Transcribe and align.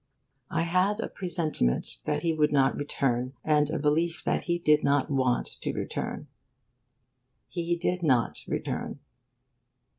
I 0.49 0.63
had 0.63 0.99
a 0.99 1.07
presentiment 1.07 1.97
that 2.05 2.23
he 2.23 2.33
would 2.33 2.51
not 2.51 2.75
return, 2.75 3.33
and 3.43 3.69
a 3.69 3.77
belief 3.77 4.23
that 4.23 4.45
he 4.45 4.57
did 4.57 4.83
not 4.83 5.11
want 5.11 5.45
to 5.61 5.73
return. 5.73 6.27
He 7.47 7.77
did 7.77 8.01
not 8.01 8.43
return. 8.47 8.99